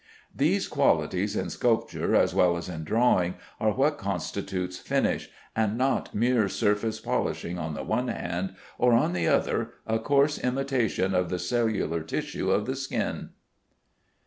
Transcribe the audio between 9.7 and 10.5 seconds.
a coarse